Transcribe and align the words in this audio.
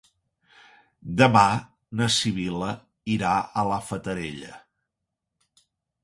Demà 1.17 1.41
na 1.99 2.07
Sibil·la 2.15 2.69
irà 3.17 3.33
a 3.41 3.65
la 3.73 3.77
Fatarella. 3.91 4.57